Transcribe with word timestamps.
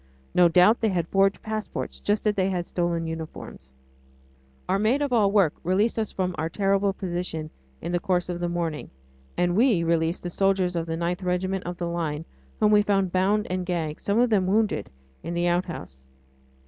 No 0.33 0.47
doubt 0.49 0.81
they 0.81 0.89
had 0.89 1.07
forged 1.09 1.43
passports, 1.43 1.99
just 2.01 2.25
as 2.25 2.33
they 2.33 2.49
had 2.49 2.65
stolen 2.65 3.05
uniforms. 3.05 3.71
Our 4.67 4.79
maid 4.79 4.99
of 4.99 5.13
all 5.13 5.31
work 5.31 5.53
released 5.63 5.99
us 5.99 6.11
from 6.11 6.33
our 6.39 6.49
terrible 6.49 6.91
position 6.91 7.51
in 7.83 7.91
the 7.91 7.99
course 7.99 8.27
of 8.27 8.39
the 8.39 8.49
morning, 8.49 8.89
and 9.37 9.55
we 9.55 9.83
released 9.83 10.23
the 10.23 10.31
soldiers 10.31 10.75
of 10.75 10.87
the 10.87 10.97
9th 10.97 11.23
Regiment 11.23 11.65
of 11.65 11.77
the 11.77 11.85
Line, 11.87 12.25
whom 12.59 12.71
we 12.71 12.81
found 12.81 13.11
bound 13.11 13.45
and 13.51 13.63
gagged, 13.63 14.01
some 14.01 14.17
of 14.17 14.31
them 14.31 14.47
wounded, 14.47 14.89
in 15.21 15.35
the 15.35 15.47
outhouse. 15.47 16.07